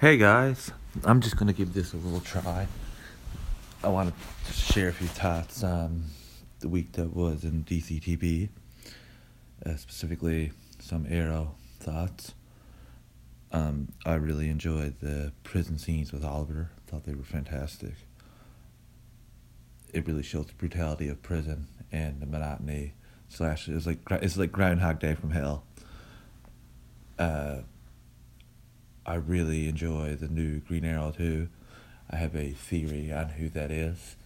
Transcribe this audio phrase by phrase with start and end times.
[0.00, 0.70] Hey guys,
[1.04, 2.66] I'm just gonna give this a little try.
[3.84, 4.14] I want
[4.46, 6.04] to share a few thoughts on
[6.60, 8.48] the week that was in DCTV,
[9.66, 12.32] uh, specifically some Arrow thoughts.
[13.52, 16.70] Um, I really enjoyed the prison scenes with Oliver.
[16.86, 17.92] Thought they were fantastic.
[19.92, 22.94] It really shows the brutality of prison and the monotony
[23.28, 25.64] slash it's like it's like Groundhog Day from hell.
[27.18, 27.58] Uh,
[29.06, 31.48] I really enjoy the new Green Arrow too.
[32.10, 34.16] I have a theory on who that is.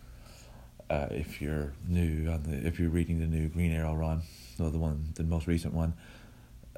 [0.90, 4.22] Uh, if you're new on the, if you're reading the new Green Arrow run,
[4.58, 5.94] or the one, the most recent one,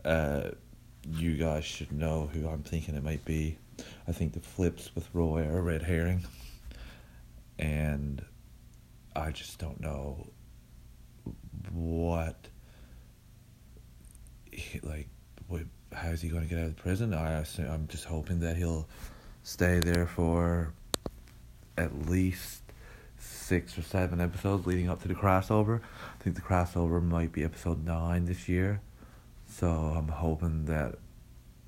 [0.05, 0.51] uh,
[1.09, 3.59] you guys should know who I'm thinking it might be.
[4.07, 6.25] I think the flips with Roy are a red herring,
[7.59, 8.25] and
[9.15, 10.29] I just don't know
[11.73, 12.49] what,
[14.83, 15.09] like,
[15.49, 17.15] what how's he going to get out of prison?
[17.15, 18.87] I assume, I'm just hoping that he'll
[19.43, 20.73] stay there for
[21.79, 22.63] at least
[23.19, 25.81] six or seven episodes leading up to the crossover.
[25.81, 28.81] I think the crossover might be episode nine this year,
[29.49, 30.97] so I'm hoping that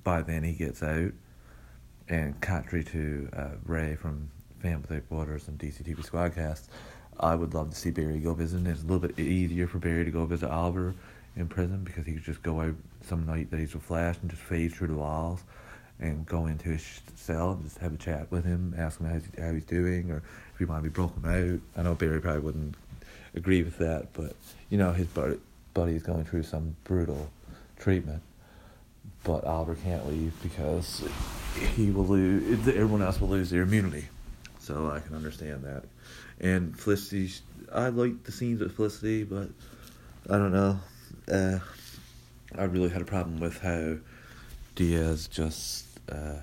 [0.03, 1.11] by then he gets out.
[2.07, 4.31] And contrary to uh, Ray from
[4.63, 6.67] Without Borders and DCTV Squadcast,
[7.19, 8.65] I would love to see Barry go visit.
[8.65, 10.95] It's a little bit easier for Barry to go visit Oliver
[11.35, 14.29] in prison because he could just go out some night that he's a flash and
[14.29, 15.43] just phase through the walls
[15.99, 19.13] and go into his cell and just have a chat with him, ask him how
[19.13, 21.59] he's, how he's doing or if he might be broken out.
[21.77, 22.75] I know Barry probably wouldn't
[23.35, 24.35] agree with that, but
[24.69, 27.29] you know his buddy, is going through some brutal
[27.77, 28.21] treatment.
[29.23, 31.03] But Oliver can't leave because
[31.75, 32.67] he will lose.
[32.67, 34.07] Everyone else will lose their immunity,
[34.59, 35.83] so I can understand that.
[36.39, 37.33] And Felicity,
[37.73, 39.49] I like the scenes with Felicity, but
[40.29, 40.79] I don't know
[41.31, 41.59] uh,
[42.57, 43.97] I really had a problem with how
[44.75, 46.37] Diaz just uh,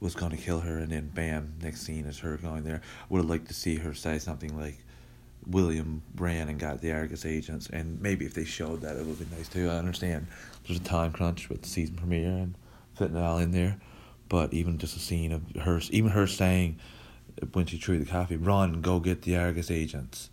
[0.00, 2.82] was going to kill her, and then bam, next scene is her going there.
[3.08, 4.78] Would have liked to see her say something like,
[5.46, 9.18] William ran and got the Argus agents, and maybe if they showed that, it would
[9.18, 9.68] be nice too.
[9.68, 10.26] I understand
[10.66, 12.54] there's a time crunch with the season premiere and
[12.96, 13.78] fitting it all in there,
[14.28, 16.78] but even just a scene of her, even her saying
[17.52, 20.30] when she threw the coffee, "Run, go get the Argus agents,"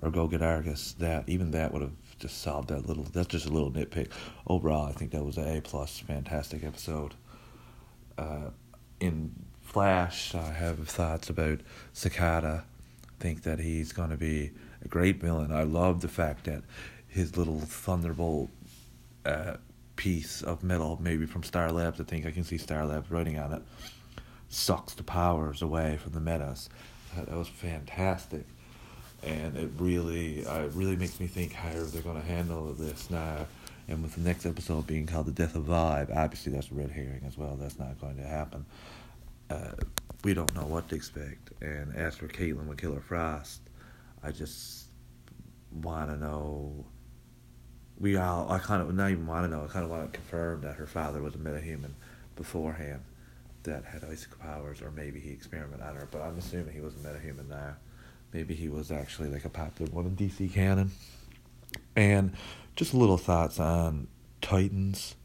[0.00, 3.04] or "Go get Argus," that even that would have just solved that little.
[3.04, 4.08] That's just a little nitpick.
[4.46, 7.14] Overall, I think that was an A plus, fantastic episode.
[8.16, 8.50] Uh,
[9.00, 11.60] in Flash, I have thoughts about
[11.92, 12.64] Cicada.
[13.18, 14.52] Think that he's going to be
[14.84, 15.52] a great villain.
[15.52, 16.62] I love the fact that
[17.08, 18.50] his little thunderbolt
[19.26, 19.56] uh,
[19.96, 22.00] piece of metal, maybe from Star Labs.
[22.00, 23.62] I think I can see Star Labs writing on it.
[24.48, 26.68] Sucks the powers away from the metas.
[27.16, 28.46] That was fantastic
[29.22, 32.72] and it really uh, it really makes me think how are they're going to handle
[32.72, 33.46] this now.
[33.88, 36.90] And with the next episode being called "The Death of Vibe," obviously that's a red
[36.90, 37.56] herring as well.
[37.56, 38.64] That's not going to happen.
[39.50, 39.72] Uh,
[40.24, 41.50] we don't know what to expect.
[41.60, 43.60] And as for Caitlin with Killer Frost,
[44.22, 44.86] I just
[45.72, 46.84] want to know.
[47.98, 49.64] We all, I kind of not even want to know.
[49.64, 51.92] I kind of want to confirm that her father was a metahuman
[52.34, 53.02] beforehand
[53.62, 56.08] that had icicle powers, or maybe he experimented on her.
[56.10, 57.76] But I'm assuming he was a metahuman now.
[58.32, 60.92] Maybe he was actually like a popular one in DC canon.
[61.94, 62.32] And
[62.76, 64.08] just little thoughts on
[64.40, 65.16] Titans.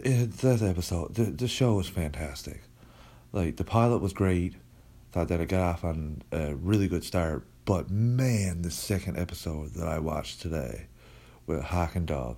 [0.00, 2.62] It, eh, that episode, the, the show was fantastic.
[3.32, 4.54] Like, the pilot was great.
[5.12, 7.46] Thought that it got off on a really good start.
[7.64, 10.86] But man, the second episode that I watched today
[11.46, 12.36] with Hawk and Dove,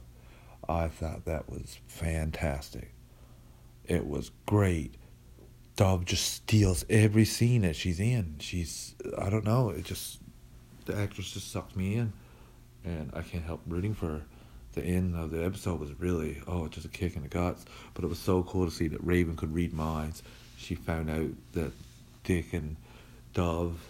[0.69, 2.93] I thought that was fantastic.
[3.85, 4.95] It was great.
[5.77, 8.37] Dove just steals every scene that she's in.
[8.39, 10.21] She's I don't know, it just
[10.85, 12.13] the actress just sucked me in,
[12.85, 14.23] and I can't help rooting for her.
[14.73, 17.65] The end of the episode was really oh just a kick in the guts,
[17.95, 20.23] but it was so cool to see that Raven could read minds.
[20.57, 21.73] She found out that
[22.23, 22.77] Dick and
[23.33, 23.81] Dove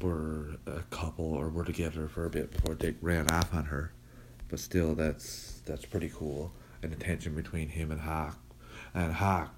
[0.00, 3.92] were a couple or were together for a bit before Dick ran off on her,
[4.48, 6.52] but still that's that's pretty cool.
[6.82, 8.38] And the tension between him and Hawk,
[8.94, 9.54] and Hawk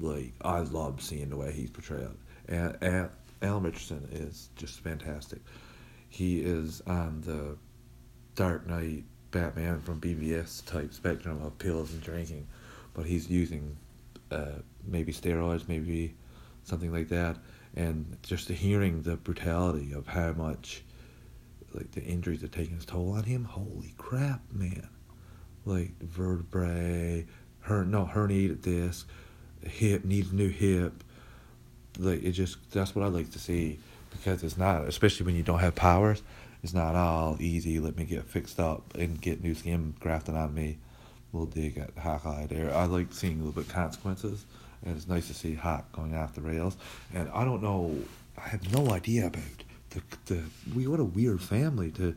[0.00, 2.08] like I love seeing the way he's portrayed.
[2.48, 3.10] And,
[3.42, 5.40] Alan Ritchson is just fantastic.
[6.10, 7.56] He is on the
[8.34, 12.46] Dark Knight Batman from BVS type spectrum of pills and drinking,
[12.92, 13.76] but he's using
[14.30, 16.14] uh, maybe steroids, maybe
[16.64, 17.38] something like that,
[17.74, 20.82] and just hearing the brutality of how much
[21.72, 23.44] like the injuries are taking its toll on him.
[23.44, 24.88] Holy crap, man!
[25.64, 27.26] Like vertebrae,
[27.60, 29.08] her no herniated disc
[29.64, 30.92] hip needs new hip.
[31.98, 33.78] Like it just that's what I like to see
[34.10, 36.22] because it's not especially when you don't have powers.
[36.62, 37.80] It's not all easy.
[37.80, 40.78] Let me get fixed up and get new skin grafted on me.
[41.32, 42.74] little dig at Hawkeye there.
[42.74, 44.44] I like seeing a little bit consequences,
[44.84, 46.76] and it's nice to see Hawk going off the rails.
[47.14, 47.96] And I don't know,
[48.36, 49.42] I have no idea about
[49.90, 50.42] the the
[50.74, 52.14] we what a weird family to.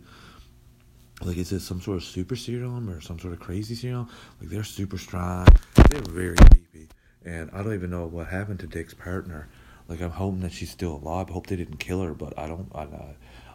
[1.21, 4.09] Like, is it some sort of super serum or some sort of crazy serum?
[4.41, 5.47] Like, they're super strong.
[5.89, 6.89] They're very creepy.
[7.25, 9.47] And I don't even know what happened to Dick's partner.
[9.87, 11.29] Like, I'm hoping that she's still alive.
[11.29, 12.71] I hope they didn't kill her, but I don't.
[12.73, 12.81] I,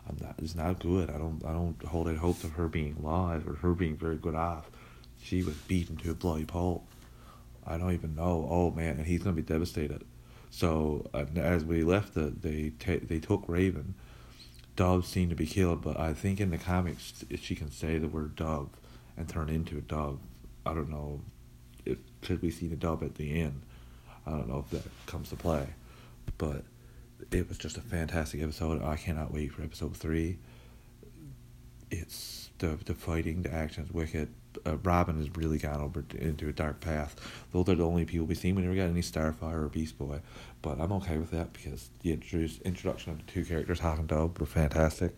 [0.09, 0.35] I'm not.
[0.39, 1.11] It's not good.
[1.11, 1.43] I don't.
[1.45, 4.71] I don't hold any hopes of her being alive or her being very good off.
[5.23, 6.87] She was beaten to a bloody pulp.
[7.67, 8.47] I don't even know.
[8.51, 10.05] Oh man, and he's gonna be devastated.
[10.51, 13.95] So uh, as we left, the, they ta- they took Raven.
[14.77, 18.09] Dove seemed to be killed, but I think in the comics she can say the
[18.09, 18.71] word dove
[19.17, 20.21] and turn into a dove.
[20.65, 21.21] I don't know
[21.85, 23.63] if should we see the dub at the end.
[24.27, 25.67] I don't know if that comes to play,
[26.37, 26.65] but
[27.31, 28.83] it was just a fantastic episode.
[28.83, 30.39] I cannot wait for episode three.
[31.91, 34.29] It's the the fighting, the action is wicked.
[34.67, 37.17] Uh, Robin has really gone over into a dark path.
[37.53, 38.57] Those are the only people we've seen.
[38.57, 40.21] We never got any Starfire or Beast Boy,
[40.63, 44.39] but I'm okay with that because the introduction of the two characters, Hawk and Dove,
[44.39, 45.15] were fantastic,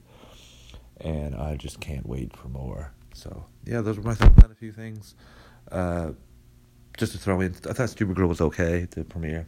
[1.00, 2.92] and I just can't wait for more.
[3.14, 5.14] So yeah, those were my thoughts on a few things.
[5.72, 6.12] Uh,
[6.96, 9.46] just to throw in, I thought Supergirl was okay the premiere.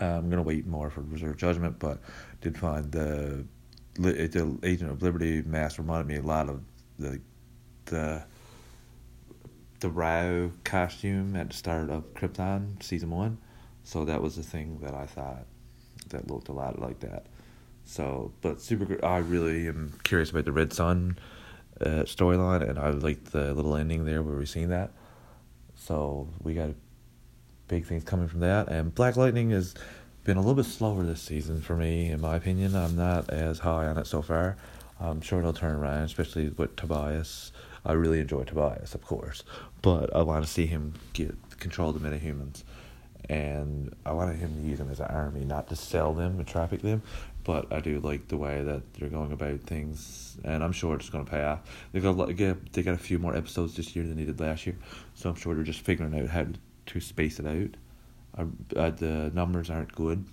[0.00, 1.98] Uh, I'm gonna wait more for Reserve Judgment, but
[2.40, 3.44] did find the
[3.94, 6.62] the Agent of Liberty mask reminded me a lot of
[6.98, 7.20] the
[7.86, 8.22] the
[9.80, 13.38] the Rao costume at the start of Krypton season one.
[13.84, 15.46] So that was the thing that I thought
[16.10, 17.26] that looked a lot like that.
[17.84, 19.04] So, but super.
[19.04, 21.18] I really am curious about the Red Sun
[21.80, 24.92] uh, storyline, and I like the little ending there where we seen that.
[25.78, 26.70] So we got
[27.68, 28.68] big things coming from that.
[28.68, 29.74] And Black Lightning has
[30.24, 32.74] been a little bit slower this season for me, in my opinion.
[32.74, 34.56] I'm not as high on it so far.
[35.00, 37.52] I'm sure it'll turn around, especially with Tobias.
[37.86, 39.44] I really enjoy Tobias, of course,
[39.80, 42.64] but I want to see him get control of the metahumans,
[43.28, 46.46] and I want him to use them as an army, not to sell them and
[46.46, 47.02] traffic them.
[47.48, 51.08] But I do like the way that they're going about things, and I'm sure it's
[51.08, 51.60] going to pay off.
[51.92, 54.76] They got they got a few more episodes this year than they did last year,
[55.14, 56.44] so I'm sure they're just figuring out how
[56.84, 58.50] to space it out.
[58.76, 60.26] Uh, the numbers aren't good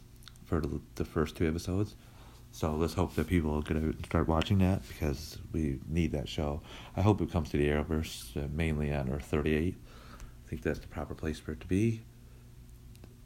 [0.44, 1.95] for the, the first two episodes.
[2.51, 6.27] So let's hope that people get out and start watching that because we need that
[6.27, 6.63] show.
[6.97, 9.73] I hope it comes to the Arrowverse uh, mainly on Earth 38.
[9.73, 12.01] I think that's the proper place for it to be.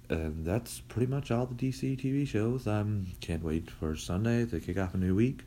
[0.09, 2.65] And that's pretty much all the DC TV shows.
[2.65, 5.43] I um, can't wait for Sunday to kick off a new week.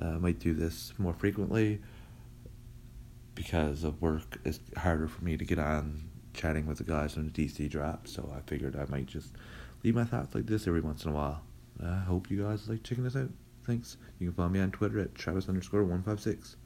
[0.00, 1.80] Uh, I might do this more frequently
[3.34, 4.38] because of work.
[4.44, 8.06] It's harder for me to get on chatting with the guys on the DC drop,
[8.06, 9.34] so I figured I might just
[9.82, 11.42] leave my thoughts like this every once in a while.
[11.84, 13.30] I hope you guys like checking this out.
[13.66, 13.96] Thanks.
[14.18, 16.56] You can follow me on Twitter at Travis underscore one five six.